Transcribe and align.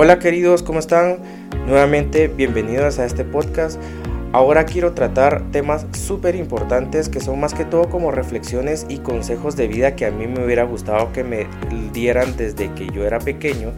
Hola 0.00 0.20
queridos, 0.20 0.62
¿cómo 0.62 0.78
están? 0.78 1.18
Nuevamente 1.66 2.28
bienvenidos 2.28 3.00
a 3.00 3.04
este 3.04 3.24
podcast. 3.24 3.80
Ahora 4.30 4.64
quiero 4.64 4.92
tratar 4.92 5.50
temas 5.50 5.86
súper 5.90 6.36
importantes 6.36 7.08
que 7.08 7.18
son 7.18 7.40
más 7.40 7.52
que 7.52 7.64
todo 7.64 7.90
como 7.90 8.12
reflexiones 8.12 8.86
y 8.88 8.98
consejos 8.98 9.56
de 9.56 9.66
vida 9.66 9.96
que 9.96 10.06
a 10.06 10.12
mí 10.12 10.28
me 10.28 10.44
hubiera 10.44 10.62
gustado 10.62 11.12
que 11.12 11.24
me 11.24 11.48
dieran 11.92 12.36
desde 12.36 12.72
que 12.74 12.86
yo 12.94 13.06
era 13.06 13.18
pequeño. 13.18 13.72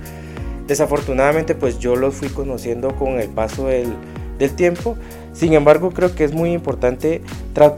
Desafortunadamente 0.67 1.55
pues 1.55 1.79
yo 1.79 1.97
los 1.97 2.17
fui 2.17 2.29
conociendo 2.29 2.95
con 2.97 3.19
el 3.19 3.31
paso 3.31 3.69
del, 3.69 3.97
tiempo. 4.57 4.99
Sin 5.33 5.55
embargo 5.55 5.91
creo 5.93 6.15
que 6.15 6.25
es 6.25 6.35
muy 6.35 6.53
importante 6.53 7.23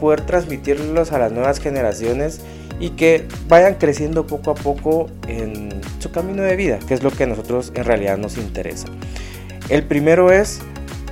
poder 0.01 0.19
transmitirlos 0.19 1.13
a 1.13 1.17
las 1.17 1.31
nuevas 1.31 1.61
generaciones 1.61 2.41
y 2.81 2.89
que 2.89 3.25
vayan 3.47 3.75
creciendo 3.75 4.27
poco 4.27 4.51
a 4.51 4.55
poco 4.55 5.09
en 5.29 5.69
camino 6.13 6.43
de 6.43 6.55
vida, 6.55 6.79
que 6.87 6.93
es 6.93 7.03
lo 7.03 7.11
que 7.11 7.25
a 7.25 7.27
nosotros 7.27 7.73
en 7.75 7.83
realidad 7.83 8.17
nos 8.17 8.37
interesa. 8.37 8.87
El 9.69 9.83
primero 9.83 10.31
es, 10.31 10.61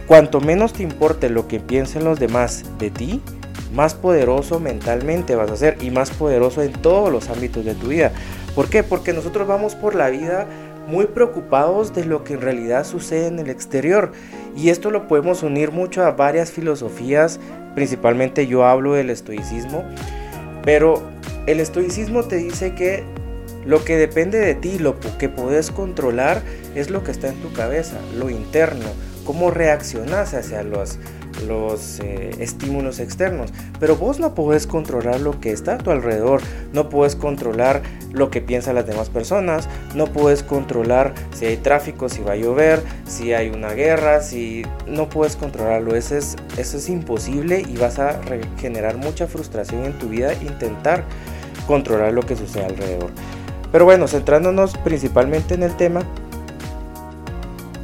cuanto 0.08 0.40
menos 0.40 0.72
te 0.72 0.84
importe 0.84 1.30
lo 1.30 1.50
que 1.50 1.60
piensen 1.60 2.06
los 2.06 2.20
demás 2.20 2.64
de 2.80 2.90
ti, 2.90 3.22
más 3.74 3.94
poderoso 3.94 4.60
mentalmente 4.60 5.36
vas 5.36 5.52
a 5.52 5.56
ser 5.56 5.78
y 5.82 5.92
más 5.92 6.12
poderoso 6.12 6.62
en 6.62 6.74
todos 6.74 7.12
los 7.12 7.30
ámbitos 7.30 7.66
de 7.66 7.74
tu 7.74 7.88
vida. 7.88 8.12
¿Por 8.56 8.70
qué? 8.70 8.84
Porque 8.84 9.14
nosotros 9.14 9.48
vamos 9.48 9.76
por 9.76 9.96
la 9.96 10.10
vida 10.10 10.46
muy 10.88 11.06
preocupados 11.06 11.94
de 11.94 12.06
lo 12.06 12.24
que 12.24 12.34
en 12.34 12.42
realidad 12.42 12.86
sucede 12.86 13.28
en 13.28 13.40
el 13.40 13.50
exterior. 13.50 14.12
Y 14.56 14.70
esto 14.70 14.92
lo 14.92 15.08
podemos 15.08 15.44
unir 15.44 15.72
mucho 15.72 16.04
a 16.04 16.12
varias 16.12 16.52
filosofías, 16.52 17.40
principalmente 17.76 18.48
yo 18.48 18.66
hablo 18.66 18.94
del 18.94 19.10
estoicismo, 19.10 19.86
pero 20.64 21.02
el 21.48 21.62
estoicismo 21.62 22.24
te 22.24 22.36
dice 22.36 22.76
que 22.76 23.06
lo 23.66 23.84
que 23.84 23.98
depende 23.98 24.40
de 24.40 24.56
ti, 24.56 24.80
lo 24.80 25.00
que 25.00 25.30
puedes 25.30 25.72
controlar, 25.72 26.42
es 26.76 26.90
lo 26.90 27.04
que 27.04 27.12
está 27.12 27.30
en 27.30 27.42
tu 27.42 27.52
cabeza, 27.54 27.98
lo 28.18 28.30
interno, 28.30 28.88
cómo 29.26 29.52
reaccionas 29.52 30.34
hacia 30.34 30.64
los, 30.64 30.98
eh, 32.00 32.32
estímulos 32.40 33.00
externos. 33.00 33.52
Pero 33.80 33.96
vos 33.96 34.20
no 34.20 34.34
puedes 34.36 34.68
controlar 34.68 35.22
lo 35.22 35.40
que 35.40 35.52
está 35.52 35.76
a 35.76 35.78
tu 35.78 35.92
alrededor, 35.92 36.42
no 36.74 36.90
puedes 36.90 37.16
controlar 37.16 37.82
lo 38.12 38.30
que 38.30 38.42
piensan 38.42 38.76
las 38.76 38.88
demás 38.88 39.10
personas, 39.10 39.70
no 39.96 40.08
puedes 40.08 40.44
controlar 40.44 41.14
si 41.34 41.46
hay 41.46 41.58
tráfico, 41.58 42.10
si 42.10 42.22
va 42.22 42.34
a 42.34 42.36
llover, 42.36 42.82
si 43.08 43.34
hay 43.34 43.50
una 43.50 43.74
guerra, 43.74 44.22
si 44.22 44.64
no 44.88 45.10
puedes 45.10 45.36
controlarlo. 45.36 45.96
Eso 45.96 46.18
es, 46.18 46.36
eso 46.58 46.78
es 46.78 46.90
imposible 46.90 47.64
y 47.68 47.78
vas 47.78 48.00
a 48.00 48.20
generar 48.60 48.98
mucha 48.98 49.28
frustración 49.28 49.86
en 49.86 49.94
tu 49.98 50.10
vida 50.10 50.34
intentar 50.34 51.06
controlar 51.68 52.14
lo 52.14 52.22
que 52.22 52.36
sucede 52.36 52.66
alrededor. 52.66 53.12
Pero 53.72 53.86
bueno, 53.86 54.08
centrándonos 54.08 54.78
principalmente 54.78 55.54
en 55.54 55.64
el 55.64 55.76
tema, 55.78 56.02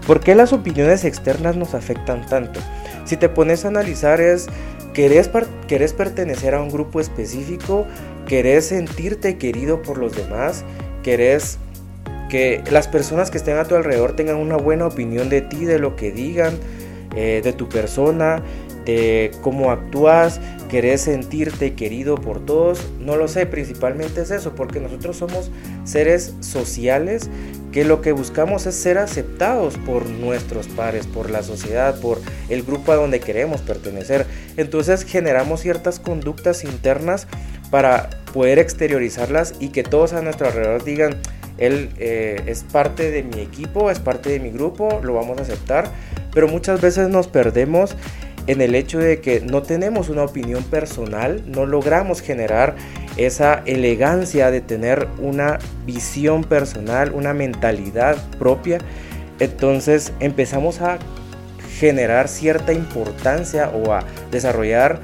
¿por 0.06 0.20
qué 0.20 0.36
las 0.36 0.54
opiniones 0.54 1.06
externas 1.06 1.56
nos 1.56 1.74
afectan 1.74 2.26
tanto? 2.26 2.60
Si 3.06 3.16
te 3.16 3.30
pones 3.30 3.64
a 3.64 3.70
analizar 3.70 4.20
es, 4.20 4.48
¿querés, 4.94 5.30
pertenecer 5.30 6.56
a 6.56 6.62
un 6.62 6.70
grupo 6.70 7.00
específico? 7.00 7.86
¿Querés 8.28 8.66
sentirte 8.68 9.38
querido 9.38 9.82
por 9.82 9.98
los 9.98 10.14
demás? 10.16 10.66
¿Querés 11.04 11.58
que 12.30 12.62
las 12.70 12.90
personas 12.90 13.32
que 13.32 13.38
estén 13.38 13.58
a 13.58 13.64
tu 13.64 13.76
alrededor 13.76 14.14
tengan 14.14 14.36
una 14.36 14.58
buena 14.58 14.88
opinión 14.88 15.30
de 15.30 15.42
ti, 15.42 15.64
de 15.64 15.80
lo 15.80 15.96
que 15.96 16.12
digan, 16.12 16.58
eh, 17.16 17.40
de 17.42 17.54
tu 17.54 17.70
persona? 17.70 18.42
De 18.88 19.32
cómo 19.42 19.70
actúas, 19.70 20.40
querés 20.70 21.02
sentirte 21.02 21.74
querido 21.74 22.16
por 22.16 22.46
todos, 22.46 22.80
no 23.00 23.18
lo 23.18 23.28
sé, 23.28 23.46
principalmente 23.46 24.22
es 24.22 24.32
eso, 24.32 24.56
porque 24.56 24.80
nosotros 24.80 25.18
somos 25.18 25.52
seres 25.84 26.34
sociales 26.40 27.30
que 27.74 27.84
lo 27.84 28.02
que 28.02 28.14
buscamos 28.14 28.66
es 28.66 28.76
ser 28.76 28.98
aceptados 28.98 29.78
por 29.80 30.10
nuestros 30.10 30.68
pares, 30.70 31.06
por 31.06 31.30
la 31.30 31.44
sociedad, 31.44 32.00
por 32.00 32.20
el 32.48 32.64
grupo 32.64 32.94
a 32.94 32.96
donde 32.96 33.20
queremos 33.20 33.62
pertenecer. 33.62 34.26
Entonces 34.56 35.04
generamos 35.04 35.62
ciertas 35.62 36.00
conductas 36.00 36.64
internas 36.64 37.28
para 37.70 38.10
poder 38.34 38.58
exteriorizarlas 38.58 39.54
y 39.60 39.70
que 39.70 39.84
todos 39.84 40.14
a 40.14 40.22
nuestro 40.22 40.48
alrededor 40.48 40.86
digan, 40.86 41.18
él 41.58 41.90
eh, 41.98 42.42
es 42.46 42.64
parte 42.64 43.12
de 43.12 43.24
mi 43.24 43.42
equipo, 43.42 43.92
es 43.92 44.00
parte 44.00 44.30
de 44.30 44.40
mi 44.40 44.50
grupo, 44.50 45.02
lo 45.04 45.14
vamos 45.14 45.38
a 45.40 45.42
aceptar, 45.42 45.92
pero 46.34 46.48
muchas 46.48 46.80
veces 46.80 47.10
nos 47.10 47.28
perdemos 47.28 47.96
en 48.48 48.62
el 48.62 48.76
hecho 48.76 49.00
de 49.00 49.20
que 49.22 49.42
no 49.42 49.62
tenemos 49.62 50.10
una 50.10 50.24
opinión 50.24 50.64
personal, 50.64 51.44
no 51.48 51.66
logramos 51.66 52.22
generar 52.22 52.76
esa 53.18 53.62
elegancia 53.66 54.52
de 54.52 54.62
tener 54.62 55.08
una 55.20 55.60
visión 55.86 56.44
personal, 56.44 57.12
una 57.14 57.34
mentalidad 57.34 58.18
propia, 58.40 58.80
entonces 59.40 60.14
empezamos 60.20 60.82
a 60.82 60.98
generar 61.78 62.28
cierta 62.28 62.74
importancia 62.74 63.70
o 63.70 63.94
a 63.94 64.04
desarrollar 64.32 65.00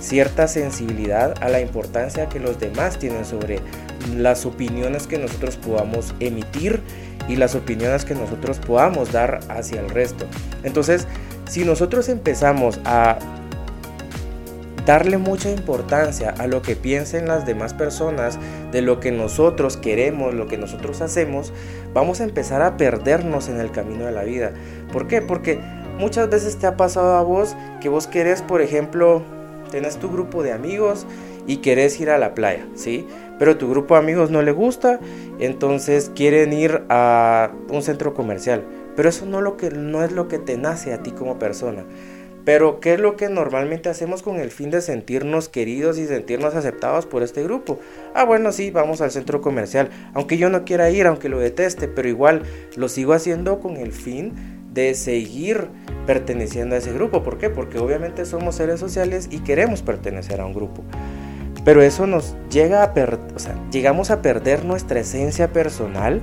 cierta 0.00 0.46
sensibilidad 0.46 1.34
a 1.42 1.48
la 1.48 1.60
importancia 1.60 2.28
que 2.28 2.38
los 2.38 2.60
demás 2.60 2.98
tienen 2.98 3.24
sobre 3.24 3.60
las 4.16 4.46
opiniones 4.46 5.06
que 5.06 5.18
nosotros 5.18 5.56
podamos 5.56 6.14
emitir 6.20 6.82
y 7.28 7.36
las 7.36 7.54
opiniones 7.54 8.04
que 8.04 8.14
nosotros 8.14 8.58
podamos 8.58 9.12
dar 9.12 9.40
hacia 9.48 9.80
el 9.80 9.90
resto. 9.90 10.26
Entonces, 10.62 11.06
si 11.48 11.64
nosotros 11.64 12.08
empezamos 12.08 12.80
a 12.84 13.18
darle 14.86 15.18
mucha 15.18 15.50
importancia 15.50 16.30
a 16.38 16.46
lo 16.46 16.62
que 16.62 16.74
piensen 16.74 17.28
las 17.28 17.44
demás 17.44 17.74
personas, 17.74 18.38
de 18.72 18.80
lo 18.80 19.00
que 19.00 19.12
nosotros 19.12 19.76
queremos, 19.76 20.32
lo 20.32 20.46
que 20.46 20.56
nosotros 20.56 21.02
hacemos, 21.02 21.52
vamos 21.92 22.20
a 22.20 22.24
empezar 22.24 22.62
a 22.62 22.78
perdernos 22.78 23.48
en 23.48 23.60
el 23.60 23.70
camino 23.70 24.06
de 24.06 24.12
la 24.12 24.24
vida. 24.24 24.52
¿Por 24.90 25.06
qué? 25.06 25.20
Porque 25.20 25.60
muchas 25.98 26.30
veces 26.30 26.56
te 26.56 26.66
ha 26.66 26.76
pasado 26.76 27.16
a 27.16 27.22
vos 27.22 27.54
que 27.82 27.90
vos 27.90 28.06
querés, 28.06 28.40
por 28.40 28.62
ejemplo, 28.62 29.22
tenés 29.70 29.98
tu 29.98 30.10
grupo 30.10 30.42
de 30.42 30.52
amigos 30.52 31.06
y 31.46 31.58
querés 31.58 32.00
ir 32.00 32.08
a 32.08 32.16
la 32.16 32.34
playa, 32.34 32.66
¿sí? 32.74 33.06
Pero 33.38 33.58
tu 33.58 33.68
grupo 33.68 33.94
de 33.94 34.00
amigos 34.00 34.30
no 34.30 34.40
le 34.40 34.52
gusta, 34.52 35.00
entonces 35.38 36.10
quieren 36.14 36.52
ir 36.52 36.82
a 36.88 37.50
un 37.68 37.82
centro 37.82 38.14
comercial. 38.14 38.64
Pero 38.98 39.10
eso 39.10 39.26
no, 39.26 39.38
es 40.02 40.10
lo 40.10 40.26
que 40.26 40.38
te 40.40 40.56
nace 40.56 40.92
a 40.92 41.04
ti 41.04 41.12
como 41.12 41.38
persona. 41.38 41.84
Pero 42.44 42.80
¿qué 42.80 42.94
es 42.94 43.00
lo 43.00 43.14
que 43.14 43.28
normalmente 43.28 43.88
hacemos 43.88 44.24
con 44.24 44.40
el 44.40 44.50
fin 44.50 44.72
de 44.72 44.80
sentirnos 44.80 45.48
queridos 45.48 45.98
y 45.98 46.08
sentirnos 46.08 46.56
aceptados 46.56 47.06
por 47.06 47.22
este 47.22 47.44
grupo? 47.44 47.78
Ah, 48.12 48.24
bueno, 48.24 48.50
sí, 48.50 48.72
vamos 48.72 49.00
al 49.00 49.12
centro 49.12 49.40
comercial. 49.40 49.88
Aunque 50.14 50.36
yo 50.36 50.50
no 50.50 50.64
quiera 50.64 50.90
ir, 50.90 51.06
aunque 51.06 51.28
lo 51.28 51.38
deteste, 51.38 51.86
pero 51.86 52.08
igual 52.08 52.42
lo 52.74 52.88
sigo 52.88 53.12
haciendo 53.12 53.60
con 53.60 53.76
el 53.76 53.92
fin 53.92 54.32
de 54.74 54.94
seguir 54.94 55.68
perteneciendo 56.04 56.74
a 56.74 56.78
ese 56.78 56.92
grupo. 56.92 57.22
¿Por 57.22 57.38
qué? 57.38 57.50
Porque 57.50 57.78
obviamente 57.78 58.24
somos 58.24 58.56
seres 58.56 58.80
sociales 58.80 59.28
y 59.30 59.44
queremos 59.44 59.82
pertenecer 59.82 60.40
a 60.40 60.44
un 60.44 60.54
grupo. 60.54 60.82
Pero 61.64 61.82
eso 61.82 62.06
nos 62.06 62.34
llega 62.50 62.82
a 62.82 62.94
perder, 62.94 63.20
o 63.34 63.38
sea, 63.38 63.54
llegamos 63.70 64.10
a 64.10 64.22
perder 64.22 64.64
nuestra 64.64 65.00
esencia 65.00 65.52
personal 65.52 66.20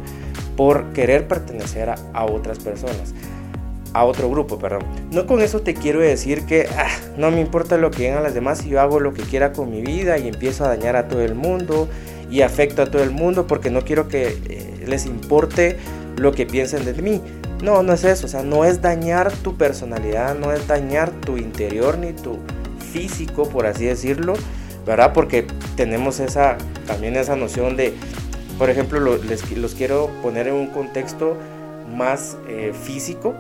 por 0.56 0.94
querer 0.94 1.28
pertenecer 1.28 1.90
a, 1.90 2.26
otras 2.26 2.60
personas, 2.60 3.14
a 3.94 4.06
otro 4.06 4.30
grupo, 4.30 4.58
perdón. 4.58 4.84
No 5.12 5.26
con 5.26 5.42
eso 5.42 5.62
te 5.62 5.74
quiero 5.74 6.00
decir 6.00 6.46
que 6.46 6.68
ah, 6.78 6.90
no 7.18 7.32
me 7.32 7.42
importa 7.42 7.78
lo 7.78 7.92
que 7.92 8.04
digan 8.04 8.24
las 8.24 8.34
demás 8.34 8.66
y 8.66 8.70
yo 8.70 8.82
hago 8.82 9.00
lo 9.00 9.14
que 9.14 9.24
quiera 9.24 9.52
con 9.52 9.70
mi 9.70 9.82
vida 9.82 10.18
y 10.18 10.28
empiezo 10.28 10.66
a 10.66 10.70
dañar 10.70 10.96
a 10.96 11.08
todo 11.08 11.22
el 11.22 11.36
mundo 11.36 11.90
y 12.32 12.42
afecto 12.42 12.82
a 12.82 12.86
todo 12.86 13.04
el 13.04 13.12
mundo 13.12 13.48
porque 13.48 13.70
no 13.70 13.82
quiero 13.82 14.08
que 14.08 14.38
eh, 14.50 14.86
les 14.88 15.06
importe 15.06 15.78
lo 16.18 16.32
que 16.32 16.46
piensen 16.46 16.86
de 16.86 16.94
mí. 17.02 17.22
No, 17.62 17.84
no 17.84 17.94
es 17.94 18.04
eso, 18.04 18.26
o 18.26 18.30
sea, 18.30 18.44
no 18.44 18.66
es 18.66 18.82
dañar 18.82 19.32
tu 19.32 19.56
personalidad, 19.56 20.36
no 20.36 20.52
es 20.52 20.68
dañar 20.68 21.12
tu 21.12 21.38
interior 21.38 21.98
ni 21.98 22.14
tu 22.14 22.38
físico, 22.92 23.50
por 23.50 23.66
así 23.66 23.86
decirlo, 23.86 24.34
¿verdad? 24.86 25.14
Porque 25.14 25.46
tenemos 25.76 26.20
esa 26.20 26.58
también 26.88 27.16
esa 27.16 27.36
noción 27.36 27.76
de 27.76 27.94
por 28.58 28.70
ejemplo, 28.70 29.18
les, 29.18 29.52
los 29.58 29.76
quiero 29.76 30.10
poner 30.22 30.48
en 30.48 30.56
un 30.56 30.68
contexto 30.68 31.36
más 31.94 32.38
eh, 32.48 32.74
físico. 32.74 33.34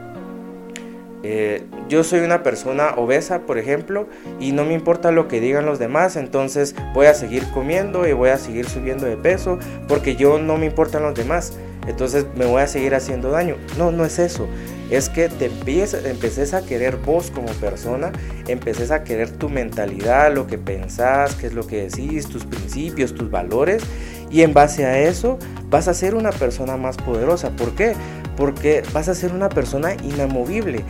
Eh, 1.24 1.64
yo 1.90 2.04
soy 2.04 2.20
una 2.20 2.44
persona 2.44 2.94
obesa, 2.98 3.40
por 3.42 3.58
ejemplo, 3.58 4.08
y 4.40 4.52
no 4.52 4.64
me 4.64 4.74
importa 4.74 5.12
lo 5.12 5.28
que 5.28 5.40
digan 5.40 5.66
los 5.66 5.80
demás, 5.80 6.18
entonces 6.18 6.76
voy 6.94 7.08
a 7.08 7.16
seguir 7.16 7.44
comiendo 7.52 8.08
y 8.08 8.14
voy 8.14 8.30
a 8.30 8.38
seguir 8.38 8.68
subiendo 8.70 9.08
de 9.08 9.18
peso 9.18 9.58
porque 9.88 10.16
yo 10.16 10.38
no 10.38 10.58
me 10.58 10.68
importan 10.68 11.02
los 11.02 11.16
demás, 11.16 11.54
entonces 11.88 12.26
me 12.36 12.46
voy 12.46 12.62
a 12.62 12.68
seguir 12.68 12.96
haciendo 12.96 13.32
daño. 13.32 13.56
No, 13.78 13.92
no 13.92 14.06
es 14.06 14.20
eso. 14.20 14.48
Es 14.90 15.10
que 15.10 15.30
te 15.30 15.46
empieces, 15.46 16.54
a 16.54 16.64
querer 16.64 16.98
vos 16.98 17.32
como 17.32 17.48
persona, 17.54 18.12
empeces 18.48 18.92
a 18.92 19.04
querer 19.04 19.32
tu 19.32 19.50
mentalidad, 19.50 20.34
lo 20.34 20.46
que 20.46 20.58
pensás, 20.58 21.36
qué 21.36 21.48
es 21.48 21.54
lo 21.54 21.66
que 21.66 21.88
decís, 21.88 22.28
tus 22.28 22.46
principios, 22.46 23.16
tus 23.16 23.32
valores, 23.32 23.82
y 24.30 24.42
en 24.42 24.54
base 24.54 24.86
a 24.86 25.00
eso 25.00 25.40
vas 25.70 25.88
a 25.88 25.94
ser 25.94 26.14
una 26.14 26.32
persona 26.32 26.78
más 26.78 26.98
poderosa. 26.98 27.50
¿Por 27.52 27.74
qué? 27.74 27.94
Porque 28.38 28.84
vas 28.94 29.10
a 29.10 29.16
ser 29.16 29.34
una 29.34 29.50
persona 29.50 29.96
inamovible. 30.04 30.84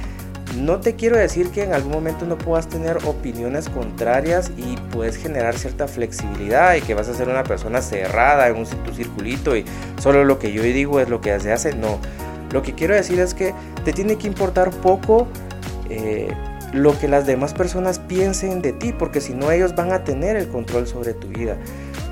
No 0.55 0.79
te 0.79 0.95
quiero 0.95 1.17
decir 1.17 1.49
que 1.49 1.63
en 1.63 1.73
algún 1.73 1.91
momento 1.91 2.25
no 2.25 2.37
puedas 2.37 2.69
tener 2.69 2.97
opiniones 3.05 3.67
contrarias 3.67 4.51
y 4.55 4.77
puedes 4.91 5.17
generar 5.17 5.57
cierta 5.57 5.87
flexibilidad 5.87 6.75
y 6.75 6.81
que 6.81 6.93
vas 6.93 7.09
a 7.09 7.13
ser 7.13 7.27
una 7.27 7.43
persona 7.43 7.81
cerrada 7.81 8.47
en 8.47 8.55
un 8.55 8.65
tu 8.65 8.93
circulito 8.93 9.57
y 9.57 9.65
solo 10.01 10.23
lo 10.23 10.39
que 10.39 10.53
yo 10.53 10.63
digo 10.63 10.99
es 11.01 11.09
lo 11.09 11.19
que 11.19 11.37
se 11.39 11.51
hace. 11.51 11.75
No, 11.75 11.99
Lo 12.51 12.61
que 12.61 12.73
quiero 12.73 12.95
decir 12.95 13.19
es 13.19 13.33
que 13.33 13.53
te 13.83 13.91
tiene 13.91 14.15
que 14.15 14.27
importar 14.27 14.69
poco 14.71 15.27
eh, 15.89 16.29
lo 16.71 16.97
que 16.97 17.07
las 17.07 17.25
demás 17.25 17.53
personas 17.53 17.99
piensen 17.99 18.61
de 18.61 18.71
ti, 18.71 18.93
porque 18.93 19.19
si 19.19 19.33
no 19.33 19.51
ellos 19.51 19.75
van 19.75 19.91
a 19.91 20.03
tener 20.03 20.37
el 20.37 20.47
control 20.47 20.87
sobre 20.87 21.13
tu 21.13 21.27
vida. 21.27 21.57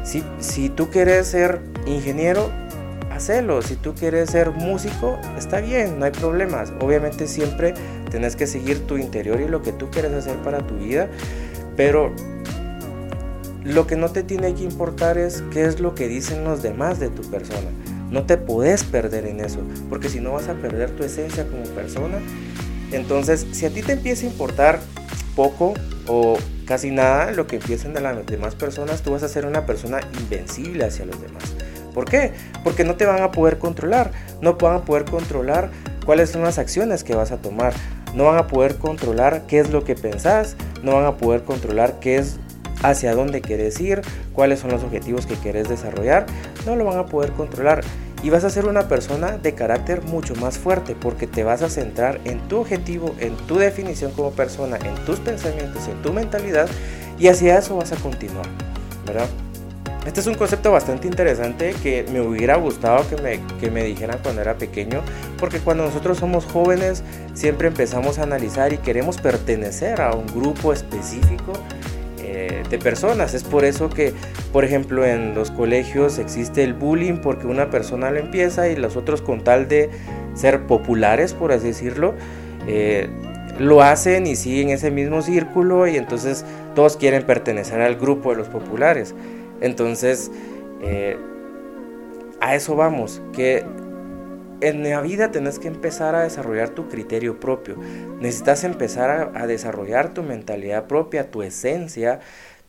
Si, 0.04 0.24
si 0.40 0.70
tú 0.70 0.90
quieres 0.90 1.28
ser 1.28 1.62
ingeniero, 1.86 2.50
hacelo. 3.14 3.62
Si 3.62 3.76
tú 3.76 3.94
quieres 3.94 4.30
ser 4.30 4.52
músico, 4.52 5.20
está 5.38 5.60
bien, 5.62 6.00
no 6.00 6.06
hay 6.06 6.12
problemas. 6.12 6.74
Obviamente 6.80 7.28
siempre 7.28 7.74
tenés 8.12 8.36
que 8.36 8.48
seguir 8.48 8.86
tu 8.86 8.98
interior 8.98 9.42
y 9.42 9.48
lo 9.48 9.62
que 9.62 9.72
tú 9.72 9.90
quieres 9.90 10.14
hacer 10.14 10.36
para 10.38 10.60
tu 10.60 10.76
vida, 10.76 11.08
pero 11.76 12.14
lo 13.64 13.88
que 13.88 13.96
no 13.96 14.10
te 14.10 14.24
tiene 14.24 14.54
que 14.54 14.64
importar 14.64 15.18
es 15.18 15.44
qué 15.52 15.66
es 15.66 15.80
lo 15.80 15.96
que 15.96 16.08
dicen 16.08 16.44
los 16.44 16.62
demás 16.62 17.00
de 17.00 17.10
tu 17.10 17.22
persona. 17.30 17.70
No 18.12 18.26
te 18.26 18.38
puedes 18.38 18.84
perder 18.84 19.26
en 19.26 19.40
eso, 19.40 19.60
porque 19.90 20.10
si 20.10 20.20
no 20.20 20.34
vas 20.34 20.48
a 20.48 20.54
perder 20.54 20.92
tu 20.92 21.04
esencia 21.04 21.48
como 21.48 21.64
persona. 21.64 22.20
Entonces, 22.92 23.48
si 23.54 23.66
a 23.66 23.72
ti 23.72 23.82
te 23.82 23.94
empieza 23.94 24.28
a 24.28 24.30
importar 24.30 24.80
poco 25.36 25.74
o 26.08 26.38
casi 26.68 26.92
nada 26.92 27.32
lo 27.32 27.48
que 27.48 27.56
empiecen 27.56 27.94
de 27.94 28.02
las 28.02 28.24
demás 28.26 28.54
personas, 28.54 29.02
tú 29.02 29.12
vas 29.12 29.24
a 29.24 29.30
ser 29.30 29.46
una 29.46 29.66
persona 29.66 30.00
invencible 30.20 30.86
hacia 30.86 31.06
los 31.06 31.20
demás. 31.20 31.44
¿Por 31.94 32.06
qué? 32.06 32.32
Porque 32.64 32.84
no 32.84 32.96
te 32.96 33.06
van 33.06 33.22
a 33.22 33.32
poder 33.32 33.58
controlar, 33.58 34.12
no 34.42 34.56
van 34.56 34.76
a 34.76 34.86
poder 34.86 35.06
controlar 35.06 35.72
cuáles 36.06 36.32
son 36.32 36.44
las 36.44 36.58
acciones 36.58 37.04
que 37.04 37.16
vas 37.16 37.32
a 37.32 37.38
tomar, 37.38 37.74
no 38.14 38.26
van 38.26 38.38
a 38.38 38.48
poder 38.48 38.78
controlar 38.78 39.44
qué 39.48 39.60
es 39.60 39.70
lo 39.72 39.84
que 39.84 39.96
pensás, 39.96 40.56
no 40.82 40.94
van 40.94 41.06
a 41.06 41.18
poder 41.18 41.44
controlar 41.44 42.00
qué 42.00 42.18
es 42.18 42.38
hacia 42.82 43.16
dónde 43.16 43.42
quieres 43.42 43.80
ir, 43.80 44.02
cuáles 44.34 44.60
son 44.60 44.72
los 44.72 44.84
objetivos 44.84 45.26
que 45.26 45.36
quieres 45.36 45.70
desarrollar, 45.70 46.26
no 46.66 46.76
lo 46.76 46.86
van 46.86 46.98
a 46.98 47.06
poder 47.06 47.32
controlar. 47.32 47.82
Y 48.22 48.30
vas 48.30 48.46
a 48.46 48.50
ser 48.50 48.66
una 48.68 48.88
persona 48.88 49.38
de 49.38 49.54
carácter 49.54 50.02
mucho 50.04 50.34
más 50.36 50.58
fuerte 50.58 50.96
porque 50.96 51.28
te 51.28 51.44
vas 51.44 51.62
a 51.62 51.70
centrar 51.70 52.22
en 52.24 52.40
tu 52.48 52.58
objetivo, 52.60 53.14
en 53.20 53.36
tu 53.36 53.58
definición 53.58 54.12
como 54.12 54.32
persona, 54.32 54.78
en 54.78 54.96
tus 55.06 55.20
pensamientos, 55.20 55.88
en 55.90 56.02
tu 56.02 56.14
mentalidad 56.14 56.70
y 57.20 57.28
hacia 57.28 57.58
eso 57.58 57.76
vas 57.76 57.92
a 57.92 57.98
continuar, 57.98 58.46
¿verdad? 59.06 59.28
Este 60.06 60.20
es 60.20 60.28
un 60.28 60.36
concepto 60.36 60.72
bastante 60.72 61.08
interesante 61.08 61.74
que 61.82 62.06
me 62.12 62.20
hubiera 62.20 62.58
gustado 62.58 63.08
que 63.08 63.22
me, 63.22 63.40
que 63.62 63.72
me 63.72 63.86
dijeran 63.86 64.20
cuando 64.22 64.42
era 64.42 64.56
pequeño, 64.56 65.02
porque 65.40 65.60
cuando 65.60 65.86
nosotros 65.86 66.18
somos 66.18 66.46
jóvenes 66.46 67.04
siempre 67.34 67.70
empezamos 67.70 68.20
a 68.20 68.24
analizar 68.24 68.74
y 68.74 68.78
queremos 68.78 69.18
pertenecer 69.22 70.02
a 70.02 70.14
un 70.14 70.28
grupo 70.28 70.74
específico 70.74 71.54
eh, 72.20 72.64
de 72.70 72.80
personas. 72.80 73.34
Es 73.34 73.46
por 73.46 73.64
eso 73.64 73.90
que, 73.90 74.14
por 74.52 74.66
ejemplo, 74.66 75.06
en 75.06 75.36
los 75.36 75.52
colegios 75.52 76.20
existe 76.20 76.64
el 76.66 76.74
bullying 76.74 77.18
porque 77.18 77.48
una 77.48 77.70
persona 77.70 78.12
lo 78.12 78.20
empieza 78.20 78.68
y 78.68 78.76
los 78.76 78.98
otros 78.98 79.22
con 79.22 79.42
tal 79.42 79.70
de 79.70 79.90
ser 80.34 80.68
populares, 80.68 81.34
por 81.34 81.54
así 81.54 81.68
decirlo, 81.68 82.14
eh, 82.68 83.08
lo 83.58 83.82
hacen 83.82 84.28
y 84.28 84.36
siguen 84.36 84.70
ese 84.70 84.92
mismo 84.92 85.22
círculo 85.22 85.88
y 85.88 85.96
entonces 85.96 86.44
todos 86.76 86.98
quieren 86.98 87.26
pertenecer 87.26 87.80
al 87.80 87.96
grupo 87.96 88.32
de 88.32 88.38
los 88.38 88.48
populares. 88.48 89.16
Entonces, 89.64 90.30
eh, 90.82 91.18
a 92.42 92.54
eso 92.54 92.76
vamos, 92.76 93.22
que 93.32 93.66
en 94.60 94.84
la 94.84 95.02
vida 95.02 95.32
tenés 95.32 95.58
que 95.58 95.70
empezar 95.70 96.16
a 96.16 96.24
desarrollar 96.24 96.70
tu 96.70 96.90
criterio 96.90 97.40
propio. 97.40 97.78
Necesitas 98.20 98.66
empezar 98.66 99.32
a, 99.34 99.48
desarrollar 99.48 100.14
tu 100.14 100.22
mentalidad 100.22 100.86
propia, 100.86 101.32
tu 101.32 101.44
esencia, 101.44 102.20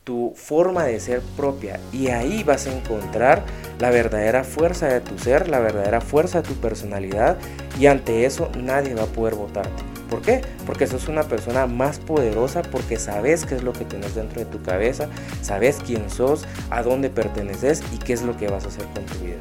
tu 0.05 0.33
forma 0.37 0.85
de 0.85 1.01
ser 1.01 1.21
propia. 1.37 1.81
Y 1.93 2.09
ahí 2.09 2.45
vas 2.45 2.69
a 2.69 2.73
encontrar 2.73 3.45
la 3.81 3.91
verdadera 3.91 4.45
fuerza 4.45 4.87
de 4.87 5.01
tu 5.01 5.19
ser, 5.19 5.49
la 5.49 5.59
verdadera 5.59 6.01
fuerza 6.01 6.43
de 6.43 6.49
tu 6.49 6.55
personalidad. 6.55 7.37
Y 7.79 7.87
ante 7.87 8.25
eso 8.25 8.51
nadie 8.57 8.95
va 8.95 9.03
a 9.03 9.07
poder 9.07 9.35
votarte. 9.35 9.94
¿Por 10.15 10.23
qué? 10.23 10.43
Porque 10.65 10.87
sos 10.87 11.09
una 11.09 11.25
persona 11.25 11.67
más 11.67 11.99
poderosa 11.99 12.63
porque 12.63 12.99
sabes 12.99 13.45
qué 13.45 13.57
es 13.57 13.65
lo 13.65 13.73
que 13.73 13.85
tienes 13.85 14.15
dentro 14.15 14.39
de 14.39 14.47
tu 14.47 14.63
cabeza, 14.63 15.09
sabes 15.43 15.81
quién 15.85 16.09
sos, 16.09 16.47
a 16.71 16.85
dónde 16.85 17.11
perteneces 17.11 17.83
y 17.93 17.99
qué 17.99 18.13
es 18.13 18.23
lo 18.23 18.37
que 18.37 18.47
vas 18.47 18.65
a 18.65 18.69
hacer 18.69 18.85
con 18.95 19.05
tu 19.07 19.25
vida. 19.25 19.39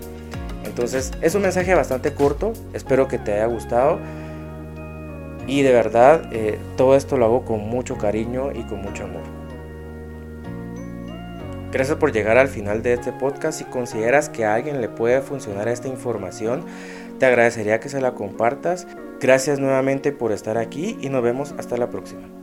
Entonces 0.66 1.12
es 1.22 1.36
un 1.36 1.44
mensaje 1.44 1.76
bastante 1.76 2.16
corto, 2.16 2.54
espero 2.74 3.08
que 3.08 3.20
te 3.20 3.34
haya 3.34 3.46
gustado 3.46 4.00
y 5.46 5.62
de 5.62 5.74
verdad 5.74 6.28
eh, 6.32 6.58
todo 6.76 6.96
esto 6.96 7.18
lo 7.18 7.26
hago 7.26 7.46
con 7.46 7.60
mucho 7.60 8.00
cariño 8.00 8.52
y 8.52 8.64
con 8.64 8.82
mucho 8.82 9.04
amor. 9.04 9.22
Gracias 11.72 12.00
por 12.00 12.12
llegar 12.12 12.40
al 12.40 12.48
final 12.48 12.82
de 12.82 12.94
este 12.94 13.12
podcast. 13.12 13.60
Si 13.60 13.66
consideras 13.66 14.28
que 14.30 14.44
a 14.44 14.56
alguien 14.56 14.82
le 14.82 14.90
puede 14.90 15.22
funcionar 15.22 15.68
esta 15.68 15.88
información, 15.88 16.66
te 17.20 17.28
agradecería 17.28 17.80
que 17.80 17.90
se 17.90 18.02
la 18.02 18.16
compartas. 18.16 18.88
Gracias 19.24 19.58
nuevamente 19.58 20.12
por 20.12 20.34
estar 20.34 20.58
aquí 20.58 20.98
y 21.00 21.08
nos 21.08 21.24
vemos 21.24 21.56
hasta 21.58 21.78
la 21.78 21.90
próxima. 21.90 22.43